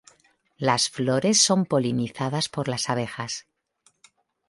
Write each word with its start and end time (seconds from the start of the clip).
Las 0.57 0.89
flores 0.89 1.39
son 1.39 1.67
polinizadas 1.67 2.49
por 2.49 2.67
las 2.67 2.89
abejas. 2.89 3.45